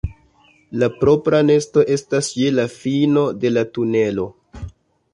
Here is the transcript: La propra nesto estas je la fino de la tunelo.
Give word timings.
La 0.83 0.87
propra 1.01 1.41
nesto 1.51 1.85
estas 1.97 2.31
je 2.39 2.49
la 2.57 2.67
fino 2.79 3.29
de 3.45 3.55
la 3.57 3.67
tunelo. 3.77 4.31